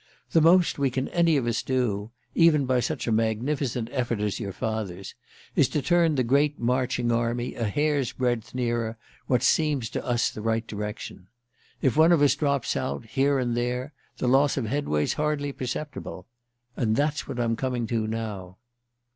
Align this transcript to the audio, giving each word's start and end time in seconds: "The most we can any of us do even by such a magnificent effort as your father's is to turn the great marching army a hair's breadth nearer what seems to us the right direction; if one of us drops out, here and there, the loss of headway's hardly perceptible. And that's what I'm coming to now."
"The 0.31 0.41
most 0.41 0.79
we 0.79 0.89
can 0.89 1.09
any 1.09 1.37
of 1.37 1.45
us 1.45 1.61
do 1.61 2.09
even 2.33 2.65
by 2.65 2.79
such 2.79 3.05
a 3.05 3.11
magnificent 3.11 3.87
effort 3.91 4.19
as 4.19 4.39
your 4.39 4.51
father's 4.51 5.13
is 5.55 5.69
to 5.69 5.81
turn 5.83 6.15
the 6.15 6.23
great 6.23 6.57
marching 6.57 7.11
army 7.11 7.53
a 7.53 7.65
hair's 7.65 8.11
breadth 8.11 8.55
nearer 8.55 8.97
what 9.27 9.43
seems 9.43 9.91
to 9.91 10.03
us 10.03 10.31
the 10.31 10.41
right 10.41 10.65
direction; 10.65 11.27
if 11.83 11.95
one 11.95 12.11
of 12.11 12.23
us 12.23 12.33
drops 12.33 12.75
out, 12.75 13.05
here 13.05 13.37
and 13.37 13.55
there, 13.55 13.93
the 14.17 14.27
loss 14.27 14.57
of 14.57 14.65
headway's 14.65 15.13
hardly 15.13 15.51
perceptible. 15.51 16.25
And 16.75 16.95
that's 16.95 17.27
what 17.27 17.39
I'm 17.39 17.55
coming 17.55 17.85
to 17.85 18.07
now." 18.07 18.57